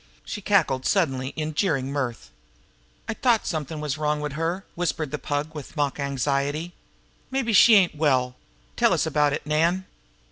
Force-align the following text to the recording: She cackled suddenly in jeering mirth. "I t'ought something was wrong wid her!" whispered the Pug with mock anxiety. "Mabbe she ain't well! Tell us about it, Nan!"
She 0.25 0.41
cackled 0.41 0.87
suddenly 0.87 1.27
in 1.35 1.53
jeering 1.53 1.91
mirth. 1.91 2.31
"I 3.07 3.13
t'ought 3.13 3.45
something 3.45 3.79
was 3.79 3.99
wrong 3.99 4.19
wid 4.19 4.33
her!" 4.33 4.65
whispered 4.73 5.11
the 5.11 5.19
Pug 5.19 5.53
with 5.53 5.77
mock 5.77 5.99
anxiety. 5.99 6.73
"Mabbe 7.29 7.53
she 7.55 7.75
ain't 7.75 7.93
well! 7.93 8.35
Tell 8.75 8.93
us 8.93 9.05
about 9.05 9.31
it, 9.31 9.45
Nan!" 9.45 9.85